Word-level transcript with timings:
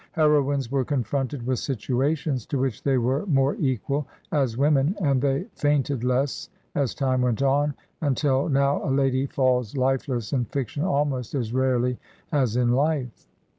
Heroines 0.13 0.71
were 0.71 0.83
confronted 0.83 1.45
with 1.45 1.59
situations 1.59 2.47
to 2.47 2.57
which 2.57 2.81
they 2.81 2.97
were 2.97 3.23
more 3.27 3.53
equal 3.57 4.07
as 4.31 4.57
women, 4.57 4.95
and 4.99 5.21
they 5.21 5.43
fainted 5.53 6.03
less 6.03 6.49
as 6.73 6.95
time 6.95 7.21
went 7.21 7.43
on, 7.43 7.75
until 8.01 8.49
now 8.49 8.83
a 8.83 8.89
lady" 8.89 9.27
falls 9.27 9.77
life 9.77 10.07
less" 10.07 10.33
in 10.33 10.45
fiction 10.45 10.83
almost 10.83 11.35
as 11.35 11.53
rarely 11.53 11.99
as 12.31 12.55
in 12.57 12.71
life. 12.71 13.27